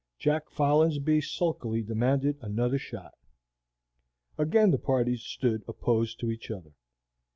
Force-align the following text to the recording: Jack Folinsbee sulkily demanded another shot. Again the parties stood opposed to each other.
Jack 0.17 0.49
Folinsbee 0.49 1.21
sulkily 1.21 1.83
demanded 1.83 2.39
another 2.41 2.79
shot. 2.79 3.13
Again 4.35 4.71
the 4.71 4.79
parties 4.79 5.21
stood 5.21 5.63
opposed 5.67 6.19
to 6.21 6.31
each 6.31 6.49
other. 6.49 6.71